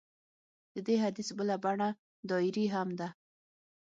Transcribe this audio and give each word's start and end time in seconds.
د 0.73 0.75
دې 0.87 0.95
حدیث 1.03 1.29
بله 1.37 1.55
بڼه 1.63 1.89
ډایري 2.29 2.65
هم 2.73 2.89
ده. 2.99 3.07